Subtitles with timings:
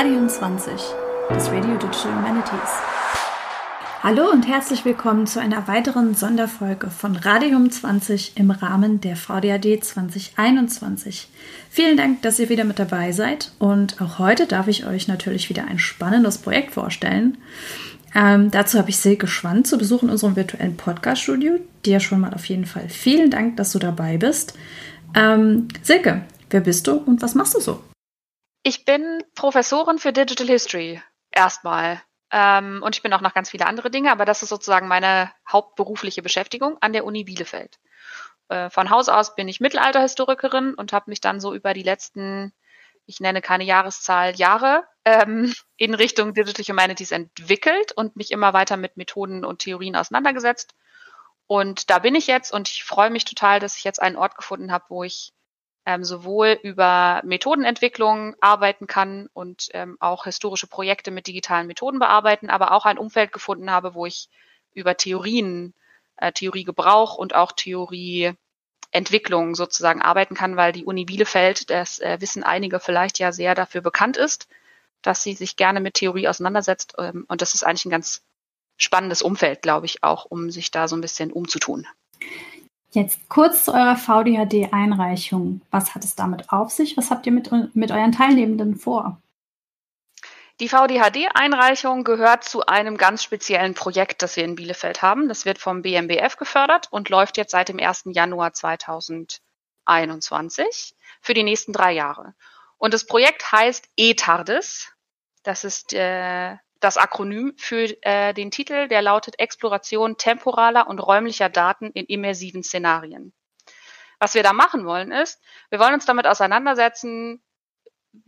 [0.00, 0.72] Radium 20,
[1.28, 2.70] das Radio Digital Humanities.
[4.02, 9.84] Hallo und herzlich willkommen zu einer weiteren Sonderfolge von Radium 20 im Rahmen der VDAD
[9.84, 11.28] 2021.
[11.68, 15.50] Vielen Dank, dass ihr wieder mit dabei seid und auch heute darf ich euch natürlich
[15.50, 17.36] wieder ein spannendes Projekt vorstellen.
[18.14, 21.58] Ähm, dazu habe ich Silke Schwand zu Besuch in unserem virtuellen Podcast-Studio.
[21.84, 24.54] Dir schon mal auf jeden Fall vielen Dank, dass du dabei bist.
[25.14, 27.82] Ähm, Silke, wer bist du und was machst du so?
[28.62, 32.02] Ich bin Professorin für Digital History erstmal.
[32.30, 35.32] Ähm, und ich bin auch noch ganz viele andere Dinge, aber das ist sozusagen meine
[35.50, 37.78] hauptberufliche Beschäftigung an der Uni Bielefeld.
[38.48, 42.52] Äh, von Haus aus bin ich Mittelalterhistorikerin und habe mich dann so über die letzten,
[43.06, 48.76] ich nenne keine Jahreszahl, Jahre ähm, in Richtung Digital Humanities entwickelt und mich immer weiter
[48.76, 50.74] mit Methoden und Theorien auseinandergesetzt.
[51.46, 54.36] Und da bin ich jetzt und ich freue mich total, dass ich jetzt einen Ort
[54.36, 55.32] gefunden habe, wo ich
[55.86, 62.50] ähm, sowohl über Methodenentwicklung arbeiten kann und ähm, auch historische Projekte mit digitalen Methoden bearbeiten,
[62.50, 64.28] aber auch ein Umfeld gefunden habe, wo ich
[64.72, 65.74] über Theorien,
[66.16, 72.44] äh, Theoriegebrauch und auch Theorieentwicklung sozusagen arbeiten kann, weil die Uni Bielefeld, das äh, wissen
[72.44, 74.48] einige vielleicht ja sehr dafür bekannt ist,
[75.02, 76.94] dass sie sich gerne mit Theorie auseinandersetzt.
[76.98, 78.22] Ähm, und das ist eigentlich ein ganz
[78.76, 81.86] spannendes Umfeld, glaube ich, auch, um sich da so ein bisschen umzutun.
[82.92, 85.60] Jetzt kurz zu eurer VDHD-Einreichung.
[85.70, 86.96] Was hat es damit auf sich?
[86.96, 89.20] Was habt ihr mit, mit euren Teilnehmenden vor?
[90.58, 95.28] Die VDHD-Einreichung gehört zu einem ganz speziellen Projekt, das wir in Bielefeld haben.
[95.28, 98.06] Das wird vom BMBF gefördert und läuft jetzt seit dem 1.
[98.06, 102.34] Januar 2021 für die nächsten drei Jahre.
[102.76, 104.92] Und das Projekt heißt ETARDIS.
[105.44, 111.48] Das ist äh, das Akronym für äh, den Titel, der lautet Exploration temporaler und räumlicher
[111.48, 113.32] Daten in immersiven Szenarien.
[114.18, 115.40] Was wir da machen wollen ist,
[115.70, 117.42] wir wollen uns damit auseinandersetzen,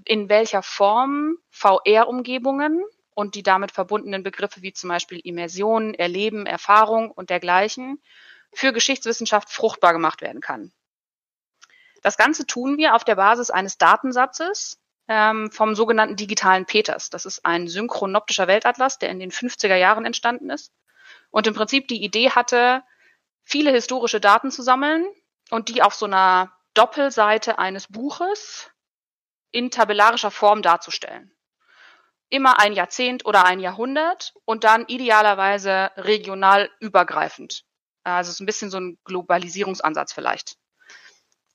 [0.04, 7.10] in welcher Form VR-Umgebungen und die damit verbundenen Begriffe wie zum Beispiel Immersion, Erleben, Erfahrung
[7.10, 8.02] und dergleichen
[8.52, 10.72] für Geschichtswissenschaft fruchtbar gemacht werden kann.
[12.02, 17.10] Das Ganze tun wir auf der Basis eines Datensatzes, ähm, vom sogenannten digitalen Peters.
[17.10, 20.72] Das ist ein synchronoptischer Weltatlas, der in den 50er Jahren entstanden ist
[21.30, 22.82] und im Prinzip die Idee hatte,
[23.42, 25.06] viele historische Daten zu sammeln
[25.50, 28.70] und die auf so einer Doppelseite eines Buches
[29.50, 31.32] in tabellarischer Form darzustellen.
[32.30, 37.64] Immer ein Jahrzehnt oder ein Jahrhundert und dann idealerweise regional übergreifend.
[38.04, 40.56] Also es ist ein bisschen so ein Globalisierungsansatz vielleicht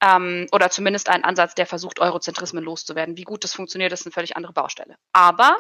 [0.01, 3.17] ähm, oder zumindest ein Ansatz, der versucht, Eurozentrismen loszuwerden.
[3.17, 4.97] Wie gut das funktioniert, ist eine völlig andere Baustelle.
[5.13, 5.57] Aber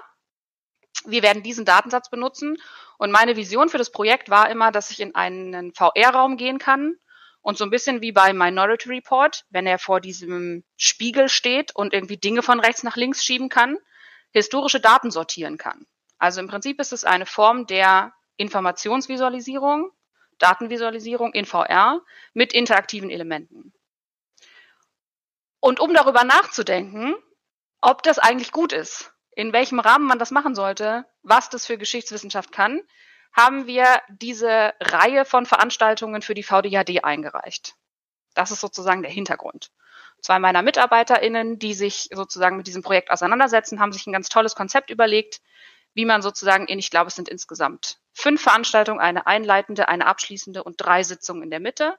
[1.05, 2.57] wir werden diesen Datensatz benutzen
[2.97, 6.95] und meine Vision für das Projekt war immer, dass ich in einen VR-Raum gehen kann
[7.41, 11.93] und so ein bisschen wie bei Minority Report, wenn er vor diesem Spiegel steht und
[11.93, 13.77] irgendwie Dinge von rechts nach links schieben kann,
[14.31, 15.85] historische Daten sortieren kann.
[16.17, 19.91] Also im Prinzip ist es eine Form der Informationsvisualisierung,
[20.39, 22.01] Datenvisualisierung in VR
[22.33, 23.73] mit interaktiven Elementen.
[25.59, 27.15] Und um darüber nachzudenken,
[27.81, 31.77] ob das eigentlich gut ist, in welchem Rahmen man das machen sollte, was das für
[31.77, 32.81] Geschichtswissenschaft kann,
[33.33, 37.75] haben wir diese Reihe von Veranstaltungen für die VDHD eingereicht.
[38.33, 39.71] Das ist sozusagen der Hintergrund.
[40.21, 44.55] Zwei meiner MitarbeiterInnen, die sich sozusagen mit diesem Projekt auseinandersetzen, haben sich ein ganz tolles
[44.55, 45.41] Konzept überlegt,
[45.93, 50.63] wie man sozusagen in, ich glaube, es sind insgesamt fünf Veranstaltungen, eine einleitende, eine abschließende
[50.63, 51.97] und drei Sitzungen in der Mitte,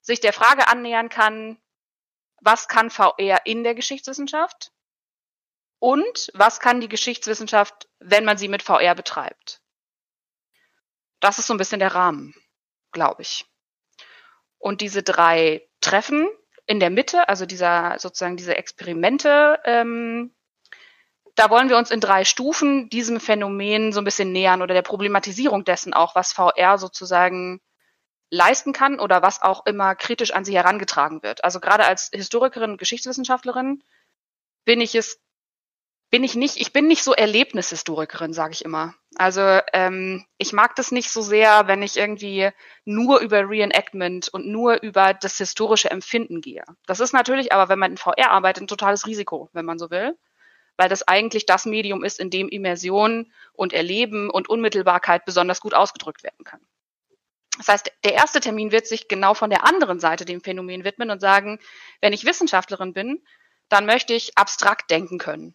[0.00, 1.58] sich der Frage annähern kann,
[2.44, 4.70] was kann VR in der Geschichtswissenschaft
[5.78, 9.60] und was kann die Geschichtswissenschaft, wenn man sie mit VR betreibt.
[11.20, 12.34] Das ist so ein bisschen der Rahmen,
[12.92, 13.46] glaube ich.
[14.58, 16.28] Und diese drei Treffen
[16.66, 20.34] in der Mitte, also dieser sozusagen diese Experimente, ähm,
[21.34, 24.82] da wollen wir uns in drei Stufen diesem Phänomen so ein bisschen nähern oder der
[24.82, 27.60] Problematisierung dessen auch, was VR sozusagen
[28.34, 31.44] leisten kann oder was auch immer kritisch an sie herangetragen wird.
[31.44, 33.82] Also gerade als Historikerin Geschichtswissenschaftlerin
[34.64, 35.20] bin ich es,
[36.10, 38.94] bin ich nicht, ich bin nicht so Erlebnishistorikerin, sage ich immer.
[39.16, 42.50] Also ähm, ich mag das nicht so sehr, wenn ich irgendwie
[42.84, 46.64] nur über Reenactment und nur über das historische Empfinden gehe.
[46.86, 49.90] Das ist natürlich aber, wenn man in VR arbeitet, ein totales Risiko, wenn man so
[49.90, 50.16] will
[50.76, 55.74] weil das eigentlich das Medium ist, in dem Immersion und Erleben und Unmittelbarkeit besonders gut
[55.74, 56.60] ausgedrückt werden kann.
[57.58, 61.10] Das heißt, der erste Termin wird sich genau von der anderen Seite dem Phänomen widmen
[61.10, 61.60] und sagen,
[62.00, 63.24] wenn ich Wissenschaftlerin bin,
[63.68, 65.54] dann möchte ich abstrakt denken können.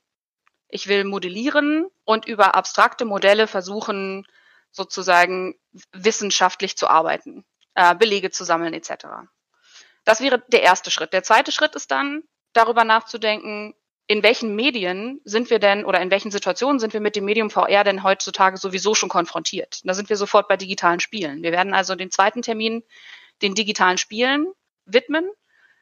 [0.69, 4.25] Ich will modellieren und über abstrakte Modelle versuchen,
[4.72, 5.56] sozusagen
[5.92, 9.07] wissenschaftlich zu arbeiten, äh, Belege zu sammeln etc.
[10.06, 11.12] Das wäre der erste Schritt.
[11.12, 12.24] Der zweite Schritt ist dann,
[12.54, 13.74] darüber nachzudenken,
[14.09, 17.51] in welchen Medien sind wir denn oder in welchen Situationen sind wir mit dem Medium
[17.51, 19.81] VR denn heutzutage sowieso schon konfrontiert?
[19.83, 21.44] Da sind wir sofort bei digitalen Spielen.
[21.44, 22.81] Wir werden also den zweiten Termin
[23.44, 24.47] den digitalen Spielen
[24.85, 25.29] widmen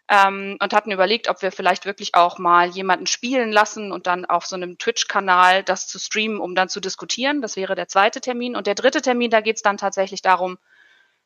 [0.09, 4.25] ähm, und hatten überlegt, ob wir vielleicht wirklich auch mal jemanden spielen lassen und dann
[4.25, 7.41] auf so einem Twitch-Kanal das zu streamen, um dann zu diskutieren.
[7.41, 8.57] Das wäre der zweite Termin.
[8.57, 10.57] Und der dritte Termin, da geht es dann tatsächlich darum,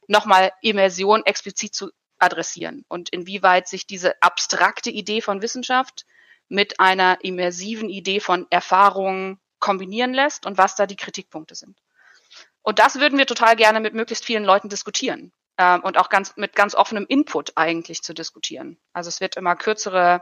[0.05, 1.89] nochmal Immersion explizit zu
[2.19, 6.05] adressieren und inwieweit sich diese abstrakte Idee von Wissenschaft
[6.51, 11.79] mit einer immersiven Idee von Erfahrung kombinieren lässt und was da die Kritikpunkte sind.
[12.61, 16.35] Und das würden wir total gerne mit möglichst vielen Leuten diskutieren ähm, und auch ganz
[16.35, 18.77] mit ganz offenem Input eigentlich zu diskutieren.
[18.93, 20.21] Also es wird immer kürzere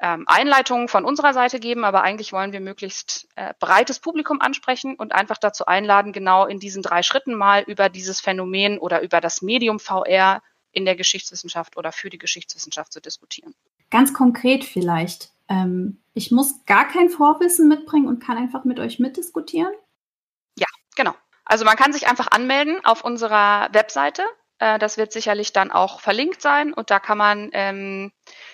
[0.00, 4.94] ähm, Einleitungen von unserer Seite geben, aber eigentlich wollen wir möglichst äh, breites Publikum ansprechen
[4.94, 9.20] und einfach dazu einladen, genau in diesen drei Schritten mal über dieses Phänomen oder über
[9.20, 10.42] das Medium VR
[10.72, 13.54] in der Geschichtswissenschaft oder für die Geschichtswissenschaft zu diskutieren.
[13.90, 15.30] Ganz konkret vielleicht.
[15.48, 19.72] Ähm, ich muss gar kein Vorwissen mitbringen und kann einfach mit euch mitdiskutieren?
[20.56, 20.66] Ja,
[20.96, 21.14] genau.
[21.44, 24.22] Also man kann sich einfach anmelden auf unserer Webseite.
[24.60, 28.12] Äh, das wird sicherlich dann auch verlinkt sein und da kann man ähm,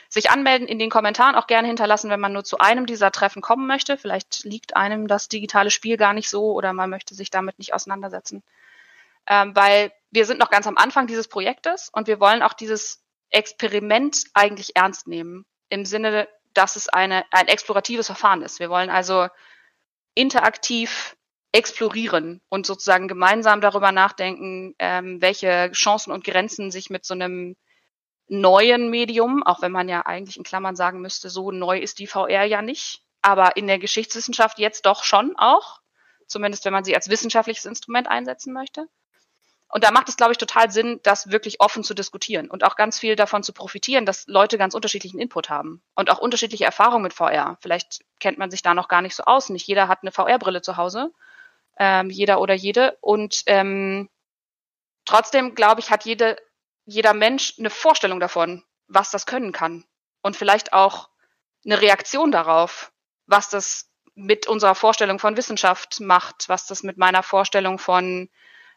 [0.09, 3.43] sich anmelden, in den Kommentaren auch gerne hinterlassen, wenn man nur zu einem dieser Treffen
[3.43, 3.99] kommen möchte.
[3.99, 7.75] Vielleicht liegt einem das digitale Spiel gar nicht so oder man möchte sich damit nicht
[7.75, 8.43] auseinandersetzen.
[9.27, 13.03] Ähm, weil wir sind noch ganz am Anfang dieses Projektes und wir wollen auch dieses
[13.31, 15.45] Experiment eigentlich ernst nehmen.
[15.69, 18.61] Im Sinne, dass es eine, ein exploratives Verfahren ist.
[18.61, 19.29] Wir wollen also
[20.15, 21.17] interaktiv
[21.53, 27.57] explorieren und sozusagen gemeinsam darüber nachdenken, ähm, welche Chancen und Grenzen sich mit so einem
[28.29, 32.07] neuen Medium, auch wenn man ja eigentlich in Klammern sagen müsste, so neu ist die
[32.07, 35.81] VR ja nicht, aber in der Geschichtswissenschaft jetzt doch schon auch,
[36.27, 38.89] zumindest wenn man sie als wissenschaftliches Instrument einsetzen möchte.
[39.69, 42.77] Und da macht es, glaube ich, total Sinn, das wirklich offen zu diskutieren und auch
[42.77, 47.03] ganz viel davon zu profitieren, dass Leute ganz unterschiedlichen Input haben und auch unterschiedliche Erfahrungen
[47.03, 47.59] mit VR.
[47.61, 49.49] Vielleicht kennt man sich da noch gar nicht so aus.
[49.49, 51.11] Nicht jeder hat eine VR-Brille zu Hause
[51.79, 52.97] ähm, jeder oder jede.
[53.01, 54.09] Und ähm,
[55.05, 56.37] trotzdem, glaube ich, hat jede,
[56.85, 59.85] jeder Mensch eine Vorstellung davon, was das können kann.
[60.23, 61.11] Und vielleicht auch
[61.65, 62.93] eine Reaktion darauf,
[63.27, 68.31] was das mit unserer Vorstellung von Wissenschaft macht, was das mit meiner Vorstellung von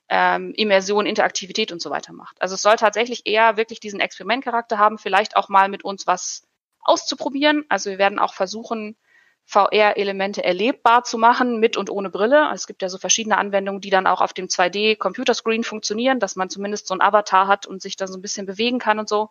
[0.10, 2.42] ähm, Immersion, Interaktivität und so weiter macht.
[2.42, 6.48] Also es soll tatsächlich eher wirklich diesen Experimentcharakter haben, vielleicht auch mal mit uns was
[6.82, 7.66] auszuprobieren.
[7.70, 8.98] Also wir werden auch versuchen,
[9.46, 12.52] VR-Elemente erlebbar zu machen, mit und ohne Brille.
[12.54, 16.52] Es gibt ja so verschiedene Anwendungen, die dann auch auf dem 2D-Computerscreen funktionieren, dass man
[16.52, 19.30] zumindest so ein Avatar hat und sich da so ein bisschen bewegen kann und so.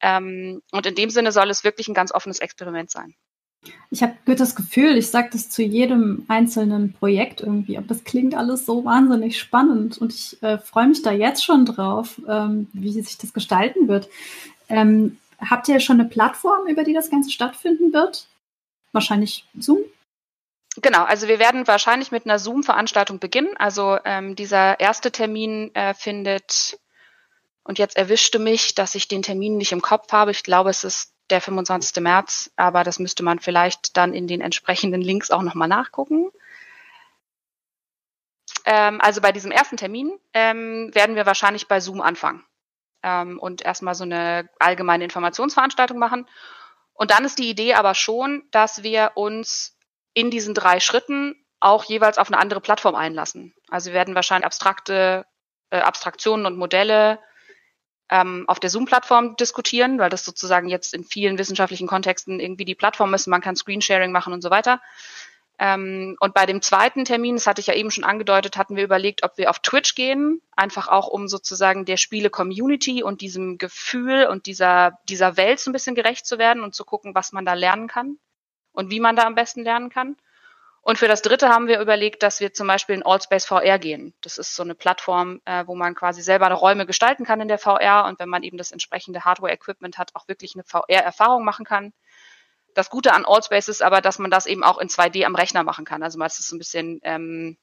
[0.00, 3.14] Ähm, und in dem Sinne soll es wirklich ein ganz offenes Experiment sein.
[3.90, 8.34] Ich habe das Gefühl, ich sage das zu jedem einzelnen Projekt irgendwie, aber das klingt
[8.34, 12.90] alles so wahnsinnig spannend und ich äh, freue mich da jetzt schon drauf, ähm, wie
[12.90, 14.08] sich das gestalten wird.
[14.68, 18.26] Ähm, habt ihr schon eine Plattform, über die das Ganze stattfinden wird?
[18.92, 19.78] wahrscheinlich Zoom?
[20.76, 23.54] Genau, also wir werden wahrscheinlich mit einer Zoom-Veranstaltung beginnen.
[23.58, 26.78] Also ähm, dieser erste Termin äh, findet,
[27.64, 30.30] und jetzt erwischte mich, dass ich den Termin nicht im Kopf habe.
[30.30, 32.02] Ich glaube, es ist der 25.
[32.02, 36.30] März, aber das müsste man vielleicht dann in den entsprechenden Links auch nochmal nachgucken.
[38.64, 42.44] Ähm, also bei diesem ersten Termin ähm, werden wir wahrscheinlich bei Zoom anfangen
[43.02, 46.28] ähm, und erstmal so eine allgemeine Informationsveranstaltung machen.
[46.92, 49.76] Und dann ist die Idee aber schon, dass wir uns
[50.14, 53.54] in diesen drei Schritten auch jeweils auf eine andere Plattform einlassen.
[53.68, 55.24] Also wir werden wahrscheinlich abstrakte
[55.70, 57.18] äh, Abstraktionen und Modelle
[58.12, 62.74] ähm, auf der Zoom-Plattform diskutieren, weil das sozusagen jetzt in vielen wissenschaftlichen Kontexten irgendwie die
[62.74, 63.26] Plattform ist.
[63.26, 64.82] Man kann Screensharing machen und so weiter.
[65.58, 68.84] Ähm, und bei dem zweiten Termin, das hatte ich ja eben schon angedeutet, hatten wir
[68.84, 74.26] überlegt, ob wir auf Twitch gehen, einfach auch um sozusagen der Spiele-Community und diesem Gefühl
[74.26, 77.46] und dieser, dieser Welt so ein bisschen gerecht zu werden und zu gucken, was man
[77.46, 78.18] da lernen kann
[78.72, 80.16] und wie man da am besten lernen kann.
[80.84, 84.14] Und für das dritte haben wir überlegt, dass wir zum Beispiel in Allspace VR gehen.
[84.20, 87.58] Das ist so eine Plattform, äh, wo man quasi selber Räume gestalten kann in der
[87.58, 91.92] VR und wenn man eben das entsprechende Hardware-Equipment hat, auch wirklich eine VR-Erfahrung machen kann.
[92.74, 95.62] Das Gute an Allspace ist aber, dass man das eben auch in 2D am Rechner
[95.62, 96.02] machen kann.
[96.02, 97.56] Also es ist ein bisschen ähm,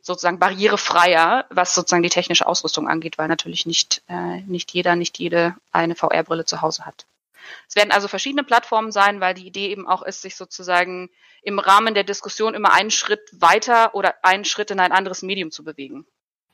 [0.00, 5.18] sozusagen barrierefreier, was sozusagen die technische Ausrüstung angeht, weil natürlich nicht, äh, nicht jeder, nicht
[5.18, 7.06] jede eine VR-Brille zu Hause hat.
[7.68, 11.10] Es werden also verschiedene Plattformen sein, weil die Idee eben auch ist, sich sozusagen
[11.42, 15.50] im Rahmen der Diskussion immer einen Schritt weiter oder einen Schritt in ein anderes Medium
[15.50, 16.06] zu bewegen.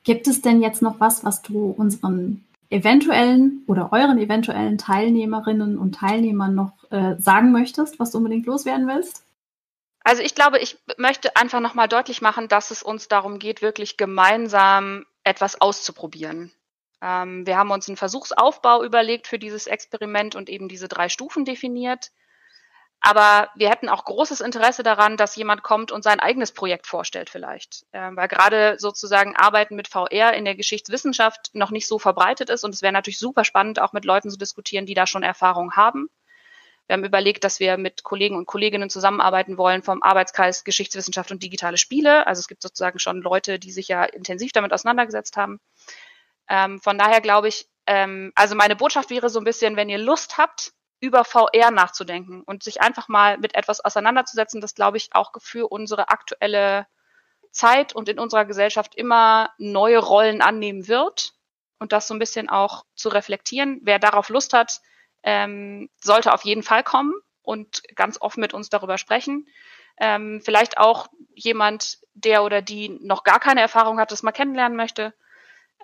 [0.03, 5.95] Gibt es denn jetzt noch was, was du unseren eventuellen oder euren eventuellen Teilnehmerinnen und
[5.95, 9.23] Teilnehmern noch äh, sagen möchtest, was du unbedingt loswerden willst?
[10.03, 13.97] Also ich glaube, ich möchte einfach nochmal deutlich machen, dass es uns darum geht, wirklich
[13.97, 16.51] gemeinsam etwas auszuprobieren.
[17.01, 21.45] Ähm, wir haben uns einen Versuchsaufbau überlegt für dieses Experiment und eben diese drei Stufen
[21.45, 22.11] definiert.
[22.99, 27.29] Aber wir hätten auch großes Interesse daran, dass jemand kommt und sein eigenes Projekt vorstellt
[27.29, 27.85] vielleicht.
[27.93, 32.63] Ähm, weil gerade sozusagen Arbeiten mit VR in der Geschichtswissenschaft noch nicht so verbreitet ist.
[32.63, 35.73] Und es wäre natürlich super spannend, auch mit Leuten zu diskutieren, die da schon Erfahrung
[35.73, 36.09] haben.
[36.87, 41.43] Wir haben überlegt, dass wir mit Kollegen und Kolleginnen zusammenarbeiten wollen vom Arbeitskreis Geschichtswissenschaft und
[41.43, 42.25] digitale Spiele.
[42.25, 45.59] Also es gibt sozusagen schon Leute, die sich ja intensiv damit auseinandergesetzt haben.
[46.49, 49.97] Ähm, von daher glaube ich, ähm, also meine Botschaft wäre so ein bisschen, wenn ihr
[49.97, 55.09] Lust habt, über VR nachzudenken und sich einfach mal mit etwas auseinanderzusetzen, das glaube ich
[55.13, 56.87] auch für unsere aktuelle
[57.51, 61.33] Zeit und in unserer Gesellschaft immer neue Rollen annehmen wird
[61.79, 63.79] und das so ein bisschen auch zu reflektieren.
[63.83, 64.81] Wer darauf Lust hat,
[65.23, 67.13] ähm, sollte auf jeden Fall kommen
[67.43, 69.47] und ganz offen mit uns darüber sprechen.
[69.99, 74.75] Ähm, vielleicht auch jemand, der oder die noch gar keine Erfahrung hat, das mal kennenlernen
[74.75, 75.13] möchte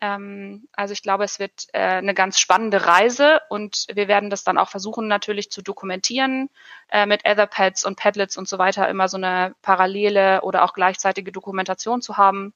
[0.04, 4.44] ähm, also ich glaube, es wird äh, eine ganz spannende Reise und wir werden das
[4.44, 6.50] dann auch versuchen natürlich zu dokumentieren
[6.92, 11.32] äh, mit Etherpads und Padlets und so weiter, immer so eine parallele oder auch gleichzeitige
[11.32, 12.54] Dokumentation zu haben,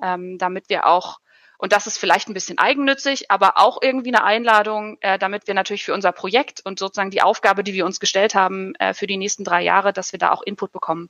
[0.00, 1.18] ähm, damit wir auch
[1.58, 5.54] und das ist vielleicht ein bisschen eigennützig, aber auch irgendwie eine Einladung, äh, damit wir
[5.54, 9.06] natürlich für unser Projekt und sozusagen die Aufgabe, die wir uns gestellt haben äh, für
[9.08, 11.08] die nächsten drei Jahre, dass wir da auch Input bekommen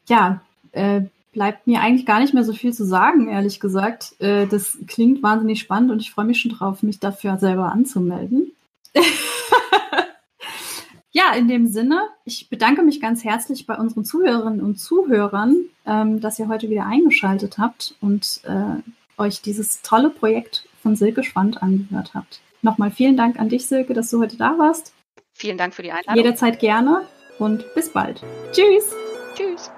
[0.08, 0.42] Ja,
[0.72, 4.14] äh, bleibt mir eigentlich gar nicht mehr so viel zu sagen, ehrlich gesagt.
[4.20, 8.52] Äh, das klingt wahnsinnig spannend und ich freue mich schon drauf, mich dafür selber anzumelden.
[11.16, 15.56] Ja, in dem Sinne, ich bedanke mich ganz herzlich bei unseren Zuhörerinnen und Zuhörern,
[15.86, 18.82] ähm, dass ihr heute wieder eingeschaltet habt und äh,
[19.16, 22.40] euch dieses tolle Projekt von Silke Schwand angehört habt.
[22.62, 24.92] Nochmal vielen Dank an dich, Silke, dass du heute da warst.
[25.34, 26.16] Vielen Dank für die Einladung.
[26.16, 27.02] Jederzeit gerne
[27.38, 28.20] und bis bald.
[28.50, 28.92] Tschüss.
[29.36, 29.70] Tschüss.